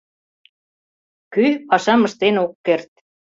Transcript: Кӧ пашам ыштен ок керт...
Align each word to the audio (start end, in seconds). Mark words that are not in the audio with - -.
Кӧ 1.33 1.45
пашам 1.67 2.01
ыштен 2.07 2.35
ок 2.43 2.51
керт... 2.65 2.91